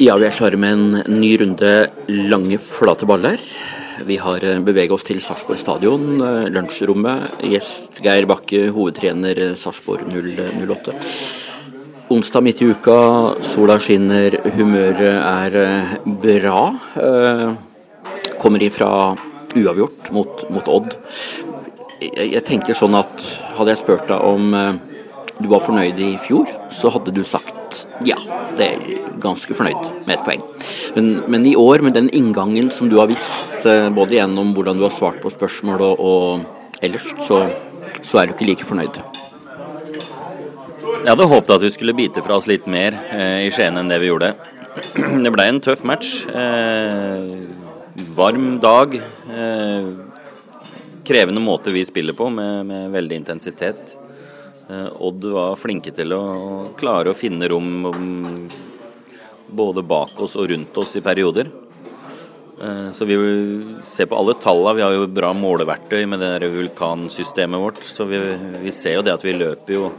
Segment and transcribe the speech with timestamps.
[0.00, 1.70] Ja, vi er klare med en ny runde
[2.08, 3.42] lange, flate baller.
[4.08, 7.42] Vi har eh, beveget oss til Sarpsborg stadion, eh, lunsjrommet.
[7.44, 10.96] Gjest Geir Bakke, hovedtrener eh, Sarpsborg 08.
[12.16, 12.96] Onsdag midt i uka,
[13.44, 15.60] sola skinner, humøret er
[16.24, 16.62] bra.
[18.40, 18.90] Kommer ifra
[19.52, 20.96] uavgjort mot, mot Odd.
[22.00, 23.28] Jeg, jeg, tenker sånn at
[23.60, 24.80] hadde jeg spurt deg om
[25.40, 27.49] du var fornøyd i fjor, så hadde du sagt
[28.06, 28.16] ja,
[28.56, 30.44] det er ganske fornøyd med et poeng.
[30.96, 34.80] Men, men, i år, med den inngangen som du har visst, eh, både gjennom hvordan
[34.80, 37.42] du har svart på spørsmål og, og ellers, så,
[38.00, 39.00] så, er du ikke like fornøyd.
[41.00, 43.92] Jeg hadde håpet at vi skulle bite fra oss litt mer eh, i Skien enn
[43.92, 44.34] det vi gjorde.
[45.24, 46.20] Det ble en tøff match.
[46.28, 48.94] Eh, varm dag.
[48.96, 49.88] Eh,
[51.10, 53.96] krevende måte vi spiller på, med, med veldig intensitet.
[54.70, 56.22] Eh, Odd var flinke til å
[56.78, 57.70] klare å finne rom
[59.50, 61.50] både bak oss og rundt oss i perioder.
[62.60, 63.16] Eh, så vi
[63.82, 64.76] ser på alle tallene.
[64.78, 67.82] Vi har jo bra måleverktøy med det vulkansystemet vårt.
[67.82, 68.20] Så vi,
[68.62, 69.90] vi, ser jo det at vi løper jo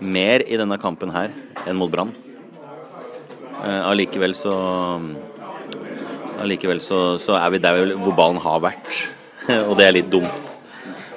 [0.00, 1.30] mer i denne kampen her
[1.62, 2.10] enn mot Brann.
[3.62, 4.56] Eh, allikevel så
[6.44, 9.04] Allikevel så, så er vi der hvor ballen har vært,
[9.68, 10.53] og det er litt dumt.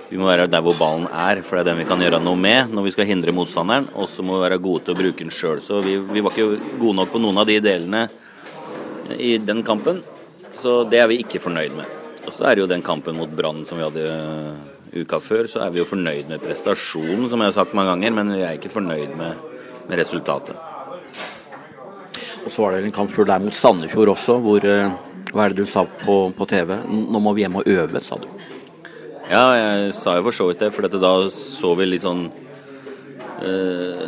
[0.07, 2.39] Vi må være der hvor ballen er, for det er den vi kan gjøre noe
[2.39, 3.89] med når vi skal hindre motstanderen.
[3.99, 5.59] Og så må vi være gode til å bruke den sjøl.
[5.63, 8.05] Så vi, vi, var ikke gode nok på noen av de delene
[9.19, 9.99] i den kampen.
[10.57, 11.91] Så det er vi ikke fornøyd med.
[12.23, 14.55] Og så er det jo den kampen mot Brann som vi hadde uh,
[14.95, 18.15] uka før, så er vi jo fornøyd med prestasjonen, som jeg har sagt mange ganger,
[18.17, 19.43] men vi er ikke fornøyd med,
[19.87, 20.55] med resultatet.
[22.43, 25.51] Og så var det en kamp før der mot Sandefjord også, hvor uh, Hva er
[25.51, 26.71] det du sa på, på TV?
[26.87, 28.29] Nå må vi hjem og øve, sa du.
[29.27, 32.29] Ja, jeg sa jo for så vidt det, for da så vi litt sånn
[33.43, 34.03] uh,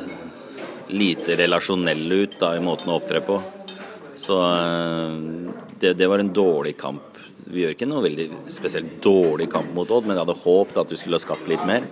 [0.95, 3.35] lite relasjonelle ut da, i måten å opptre på.
[4.15, 5.11] Så uh,
[5.81, 7.19] det, det, var en dårlig kamp.
[7.51, 10.95] Vi gjør ikke noe veldig spesielt dårlig kamp mot Odd, men jeg hadde håpet at
[10.95, 11.87] vi skulle ha skapt litt mer.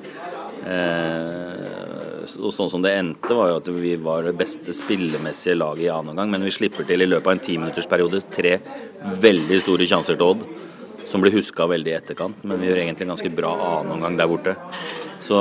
[0.68, 5.88] Eh, og sånn som det endte, var jo at vi var det beste spillemessige laget
[5.88, 8.58] i annen omgang, men vi slipper til i løpet av en timinuttersperiode tre
[9.24, 10.44] veldig store sjanser til Odd
[11.07, 12.44] som blir huska veldig i etterkant.
[12.44, 14.56] Men vi gjør egentlig en ganske bra annen omgang der borte.
[15.23, 15.38] Så,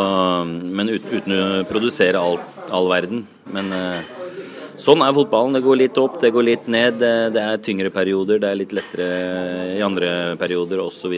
[0.46, 2.38] men uten, uten å produsere all,
[2.74, 3.26] all verden.
[3.54, 3.98] Men uh,
[4.80, 5.54] sånn er fotballen.
[5.58, 6.98] Det går litt opp, det går litt ned.
[7.02, 9.10] Det, det er tyngre perioder, det er litt lettere
[9.76, 10.10] i andre
[10.40, 11.14] perioder osv.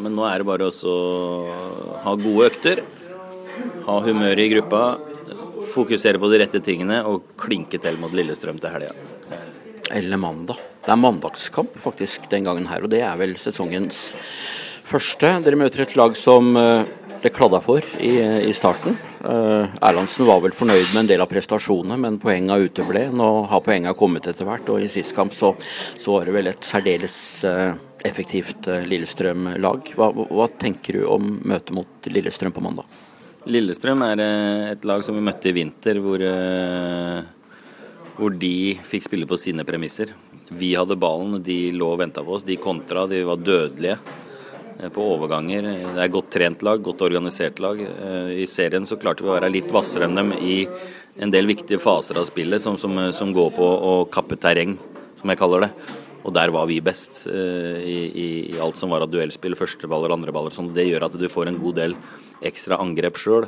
[0.00, 0.96] Men nå er det bare å
[2.06, 2.82] ha gode økter,
[3.86, 4.84] ha humøret i gruppa,
[5.70, 8.94] fokusere på de rette tingene og klinke til mot Lillestrøm til helga.
[9.90, 10.58] Eller mandag.
[10.84, 14.12] Det er mandagskamp faktisk den gangen her, og det er vel sesongens
[14.86, 15.32] første.
[15.44, 16.86] Dere møter et lag som uh,
[17.20, 18.14] det kladda for i,
[18.48, 18.96] i starten.
[19.20, 23.08] Uh, Erlandsen var vel fornøyd med en del av prestasjonene, men poenga uteble.
[23.12, 25.52] Nå har poenga kommet etter hvert, og i sist kamp så,
[25.98, 27.18] så var det vel et særdeles
[28.06, 29.92] effektivt Lillestrøm-lag.
[29.98, 32.88] Hva, hva, tenker du om møtet mot Lillestrøm på mandag?
[33.50, 34.22] Lillestrøm er
[34.70, 36.24] et lag som vi møtte i vinter, hvor,
[38.20, 40.12] hvor de fikk spille på sine premisser.
[40.50, 42.44] Vi hadde ballen, de lå og venta på oss.
[42.46, 45.68] De kontra, de var dødelige eh, på overganger.
[45.94, 47.80] Det er godt trent lag, godt organisert lag.
[47.80, 50.58] Eh, I serien så klarte vi å være litt hvassere enn dem i
[51.20, 54.76] en del viktige faser av spillet, som, som, som, går på å kappe terreng,
[55.20, 55.72] som jeg kaller det.
[56.20, 60.52] Og der var vi best i, i, i, alt som var av duellspill, førsteballer, andreballer.
[60.52, 60.74] Sånn.
[60.76, 61.96] Det gjør at du får en god del
[62.44, 63.46] ekstra angrep sjøl.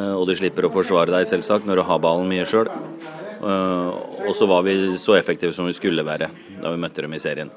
[0.00, 2.72] Og du slipper å forsvare deg, selvsagt, når du har ballen mye sjøl.
[3.40, 3.90] Eh,
[4.28, 6.28] og så var vi så effektive som vi skulle være
[6.60, 7.50] da vi møtte dem i serien.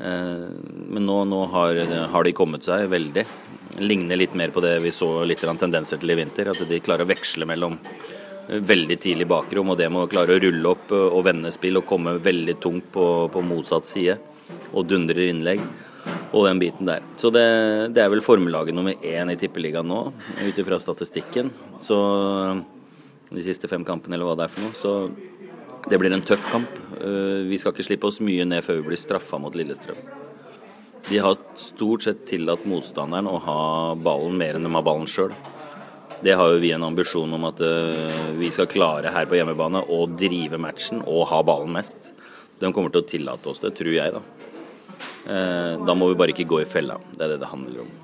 [0.00, 0.46] Eh,
[0.90, 1.80] men nå, nå har,
[2.12, 3.26] har, de kommet seg veldig.
[3.84, 6.52] Ligner litt mer på det vi så litt tendenser til i vinter.
[6.52, 10.38] At de klarer å veksle mellom eh, veldig tidlig bakrom og det med å klare
[10.38, 14.18] å rulle opp og vende spill og komme veldig tungt på, på motsatt side.
[14.72, 15.62] Og dundrer innlegg
[16.30, 17.04] og den biten der.
[17.18, 17.44] Så det,
[17.94, 20.04] det er vel formelaget nummer én i Tippeligaen nå,
[20.40, 21.50] ut ifra statistikken.
[21.82, 21.98] Så
[23.30, 24.76] de siste fem kampene, eller hva det er for noe.
[24.78, 26.80] Så det blir en tøff kamp.
[27.00, 30.00] Eh, vi skal ikke slippe oss mye ned før vi blir straffa mot Lillestrøm.
[31.08, 33.60] De har stort sett tillatt motstanderen å ha
[33.96, 35.32] ballen mer enn de har ballen sjøl.
[36.20, 39.80] Det har jo vi en ambisjon om at eh, vi skal klare her på hjemmebane
[39.88, 42.10] å drive matchen og ha ballen mest.
[42.60, 44.20] De kommer til å tillate oss det, tror jeg, da.
[45.24, 46.98] Eh, da må vi bare ikke gå i fella.
[47.14, 47.96] Det er det det handler om.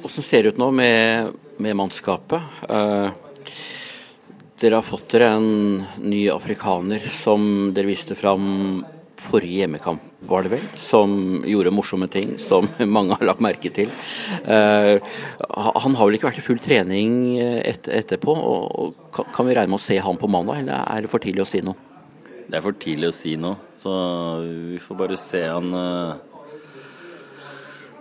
[0.00, 2.64] Hvordan ser det ut nå med, med mannskapet?
[4.62, 5.46] Dere har fått dere en
[5.98, 8.84] ny afrikaner som dere viste fram
[9.22, 13.90] forrige hjemmekamp, var det vel, som gjorde morsomme ting som mange har lagt merke til.
[14.46, 15.02] Uh,
[15.82, 18.34] han har vel ikke vært i full trening et, etterpå.
[18.34, 21.42] og Kan vi regne med å se han på mandag, eller er det for tidlig
[21.42, 21.90] å si noe?
[22.46, 23.92] Det er for tidlig å si noe, så
[24.44, 26.31] vi får bare se han uh,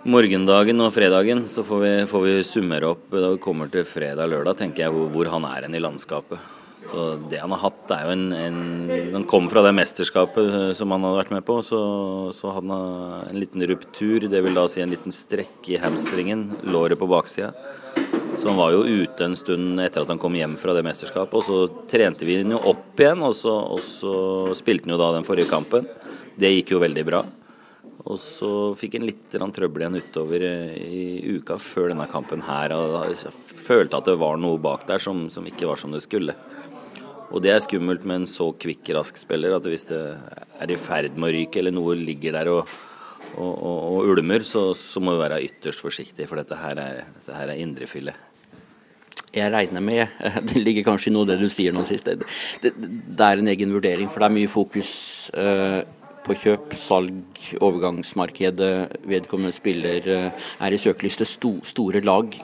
[0.04, 1.46] morgendagen og fredagen.
[1.52, 5.12] Så får vi, får vi summere opp da vi kommer til fredag-lørdag, tenker jeg, hvor,
[5.14, 6.42] hvor han er hen i landskapet.
[6.82, 10.92] Så det han har hatt, er jo en, en Han kom fra det mesterskapet som
[10.92, 11.60] han hadde vært med på.
[11.66, 11.82] Så,
[12.36, 16.50] så hadde han en liten ruptur, det vil da si en liten strekk i hamstringen,
[16.66, 17.54] låret på baksida.
[18.40, 21.36] Så han var jo ute en stund etter at han kom hjem fra det mesterskapet.
[21.38, 24.16] Og så trente vi han jo opp igjen, og så, og så
[24.58, 25.86] spilte han jo da den forrige kampen.
[26.40, 27.22] Det gikk jo veldig bra.
[28.02, 32.74] Og så fikk han litt trøbbel igjen utover i uka før denne kampen her.
[32.74, 36.02] Og da følte at det var noe bak der som, som ikke var som det
[36.06, 36.36] skulle.
[37.32, 40.02] Og det er skummelt med en så kvikk, rask spiller at hvis det
[40.62, 42.74] er i ferd med å ryke, eller noe ligger der og,
[43.38, 47.06] og, og, og ulmer, så, så, må vi være ytterst forsiktige, for dette her er,
[47.22, 48.18] dette her er indrefille
[49.32, 50.08] jeg regner med
[50.50, 52.08] Det ligger kanskje i noe av det du sier nå sist.
[52.08, 52.28] Det,
[52.64, 54.92] det, det, er en egen vurdering, for det er mye fokus
[55.32, 55.82] uh,
[56.26, 58.72] på kjøp, salg, overgangsmarkedet.
[59.10, 61.30] Vedkommende spiller uh, er i søkelyset.
[61.30, 62.36] Sto, store lag.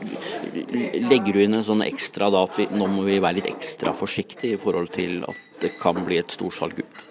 [0.54, 3.94] Legger du inn en sånn ekstra da at vi, nå må vi være litt ekstra
[3.98, 7.04] forsiktige i forhold til at det kan bli et storsalg ut?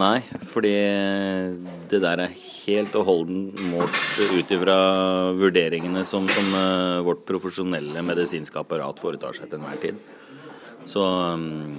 [0.00, 0.20] Nei,
[0.52, 0.76] fordi
[1.90, 4.76] det der er helt og holdent målt ut ifra
[5.34, 9.98] vurderingene som, som uh, vårt profesjonelle medisinske apparat foretar seg til enhver tid.
[10.86, 11.74] Så um,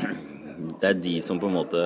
[0.80, 1.82] det er de som på en måte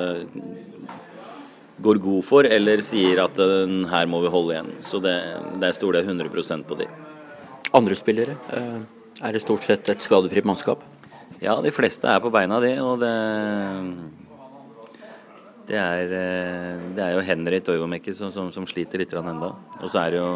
[1.82, 4.72] går god for, eller sier at uh, her må vi holde igjen.
[4.84, 5.16] Så det,
[5.62, 6.88] der stoler jeg 100% på de.
[7.76, 8.80] Andre spillere, uh,
[9.20, 10.82] er det stort sett et skadefritt mannskap?
[11.40, 12.74] Ja, de fleste er på beina, de.
[12.84, 13.14] og det
[15.70, 19.52] det er, eh, det er jo Henry Toivomäki som, som, som, sliter litt ennå.
[19.78, 20.30] Og så er det jo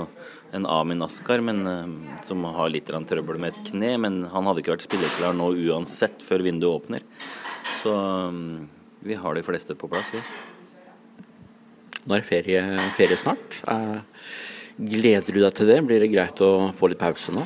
[0.55, 3.97] en Amin Askar men, eh, som har litt trøbbel med et kne.
[3.99, 7.07] Men han hadde ikke vært spilleklar nå uansett før vinduet åpner.
[7.83, 7.95] Så
[8.31, 8.69] mm,
[9.11, 10.23] vi har de fleste på plass, vi.
[12.05, 12.63] Nå er ferie,
[12.99, 13.61] ferie snart.
[13.65, 14.33] Eh,
[14.93, 15.79] gleder du deg til det?
[15.89, 17.45] Blir det greit å få litt pause nå?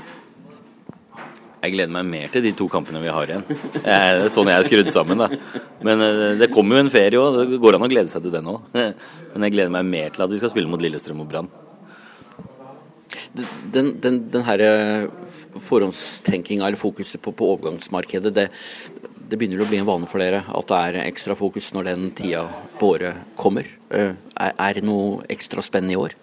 [1.58, 3.44] Jeg gleder meg mer til de to kampene vi har igjen.
[3.74, 5.22] Det er sånn jeg er skrudd sammen.
[5.22, 5.62] da.
[5.86, 7.38] Men eh, det kommer jo en ferie òg.
[7.52, 8.66] Det går an å glede seg til den òg.
[9.32, 11.50] Men jeg gleder meg mer til at vi skal spille mot Lillestrøm og Brann.
[13.70, 15.06] Den, den, den her eh,
[15.68, 18.48] forhåndstenkinga eller fokuset på, på overgangsmarkedet, det,
[19.28, 22.06] det, begynner å bli en vane for dere at det er ekstra fokus når den
[22.16, 22.46] tida
[22.80, 23.68] på året kommer.
[23.92, 26.16] Eh, er, det noe ekstra spennende i år?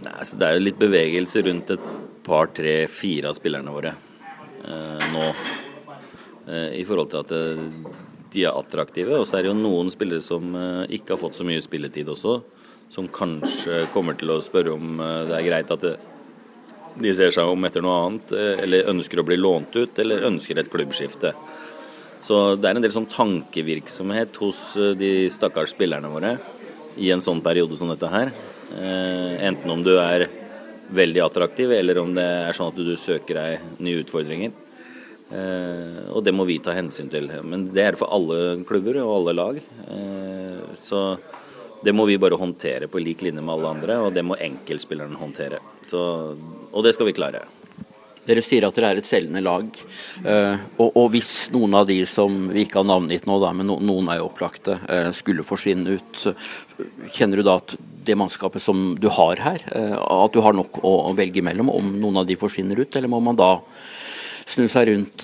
[0.00, 1.88] Nei, altså Det er jo litt bevegelse rundt et
[2.24, 5.26] par, tre, fire av spillerne våre eh, nå.
[6.46, 7.98] Eh, I forhold til at eh,
[8.30, 9.18] de er attraktive.
[9.18, 12.10] Og så er det jo noen spillere som eh, ikke har fått så mye spilletid
[12.12, 12.38] også.
[12.90, 15.96] Som kanskje kommer til å spørre om eh, det er greit at det,
[16.98, 18.32] de ser seg om etter noe annet.
[18.32, 21.34] Eh, eller ønsker å bli lånt ut, eller ønsker et klubbskifte.
[22.20, 24.60] Så det er en del sånn tankevirksomhet hos
[25.00, 26.34] de stakkars spillerne våre
[27.00, 28.32] i en sånn periode som dette her.
[28.76, 30.26] Eh, enten om du er
[30.90, 34.52] veldig attraktiv, eller om det er sånn at du søker deg nye utfordringer.
[35.30, 37.30] Eh, og det må vi ta hensyn til.
[37.46, 39.60] Men det er for alle klubber og alle lag.
[39.60, 41.04] Eh, så
[41.84, 45.16] det må vi bare håndtere på lik linje med alle andre, og det må enkeltspilleren
[45.20, 45.62] håndtere.
[45.88, 46.02] Så,
[46.70, 47.44] og det skal vi klare.
[48.28, 49.68] Dere sier at dere er et selgende lag.
[50.22, 53.70] Uh, og, og, hvis noen av de som vi ikke har navngitt nå, da, men
[53.70, 56.26] no, noen er jo opplagte, uh, skulle forsvinne ut,
[57.16, 57.74] kjenner du da at
[58.06, 59.96] det mannskapet som du har her, uh,
[60.26, 63.22] at du har nok å, velge mellom om noen av de forsvinner ut, eller må
[63.24, 63.54] man da
[64.50, 65.22] snu seg rundt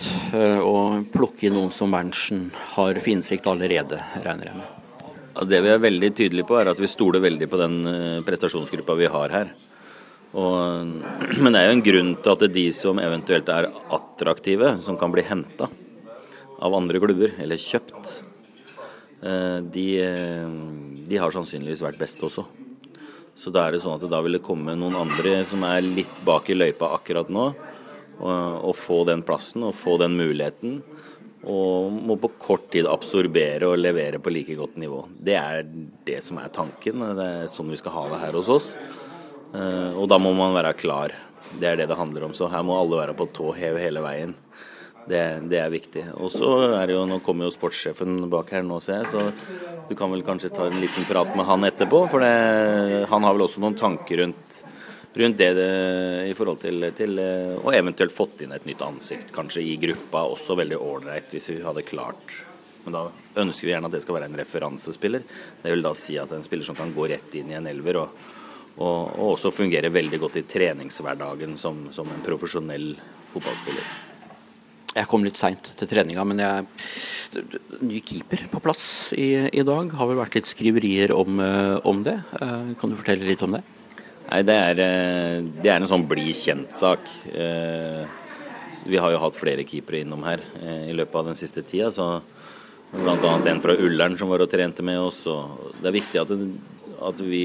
[0.63, 2.45] og plukke inn noen som Berntsen
[2.77, 5.41] har finsikt allerede, regner jeg med?
[5.51, 7.75] Det vi er veldig tydelige på, er at vi stoler veldig på den
[8.29, 9.51] prestasjonsgruppa vi har her.
[10.37, 10.93] Og,
[11.43, 14.77] men det er jo en grunn til at det er de som eventuelt er attraktive,
[14.83, 15.71] som kan bli henta
[16.57, 18.13] av andre klubber, eller kjøpt,
[19.23, 20.55] eh, de, eh,
[21.09, 22.47] de, har sannsynligvis vært best også.
[23.37, 26.21] Så da er det sånn at da vil det komme noen andre som er litt
[26.25, 27.51] bak i løypa akkurat nå,
[28.17, 28.31] og,
[28.65, 30.79] og få den plassen og få den muligheten.
[31.47, 35.05] Og må på kort tid absorbere og levere på like godt nivå.
[35.13, 35.61] Det er
[36.09, 37.05] det som er tanken.
[37.15, 38.71] Det er sånn vi skal ha det her hos oss.
[39.57, 41.15] Eh, og da må man være klar.
[41.57, 42.35] Det er det det handler om.
[42.37, 44.35] Så her må alle være på tå hev hele veien.
[45.07, 46.03] Det, det, er viktig.
[46.19, 49.85] Og så er det jo, Nå kommer jo sportssjefen bak her nå, ser jeg, så
[49.87, 52.01] du kan vel kanskje ta en liten prat med han etterpå.
[52.11, 54.59] For det, han har vel også noen tanker rundt,
[55.15, 55.71] rundt det, det,
[56.27, 57.23] i forhold til, til
[57.63, 60.27] Og eventuelt fått inn et nytt ansikt, kanskje i gruppa.
[60.35, 62.43] Også veldig ålreit, hvis vi hadde klart
[62.87, 65.25] men da ønsker vi gjerne at det skal være en referansespiller.
[65.59, 67.99] Det vil da si at en spiller som kan gå rett inn i en elver
[67.99, 68.21] og
[68.77, 72.91] og, og også fungerer veldig godt i treningshverdagen som, som en profesjonell
[73.33, 73.95] fotballspiller.
[74.97, 76.67] Jeg kom litt seint til treninga, men jeg
[77.85, 79.91] Ny keeper på plass i, i dag.
[79.99, 81.41] Har vel vært litt skriverier om,
[81.85, 82.15] om det.
[82.81, 83.61] Kan du fortelle litt om det?
[84.31, 84.81] Nei, det er,
[85.59, 87.11] det er en sånn bli kjent-sak.
[88.87, 90.41] Vi har jo hatt flere keepere innom her
[90.87, 91.91] i løpet av den siste tida.
[91.93, 92.23] så
[92.95, 93.35] Bl.a.
[93.51, 95.25] en fra Ullern som var og trente med oss.
[95.27, 96.33] og Det er viktig at,
[97.05, 97.45] at vi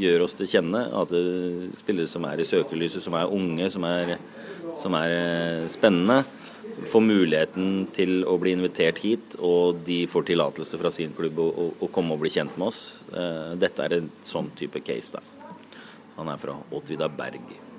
[0.00, 0.82] gjør oss til kjenne.
[0.96, 4.16] At det er spillere som er i søkelyset, som er unge, som er,
[4.80, 6.22] som er eh, spennende,
[6.90, 11.48] får muligheten til å bli invitert hit, og de får tillatelse fra sin klubb å,
[11.76, 12.84] å, komme og bli kjent med oss.
[13.12, 15.18] Eh, dette er en sånn type case.
[15.18, 15.24] da.
[16.18, 17.69] Han er fra Åtvida Berg.